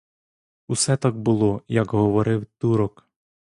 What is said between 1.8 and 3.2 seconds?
говорив турок.